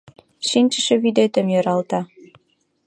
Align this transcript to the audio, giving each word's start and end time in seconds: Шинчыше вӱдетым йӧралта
Шинчыше 0.49 0.95
вӱдетым 1.03 1.47
йӧралта 1.53 1.99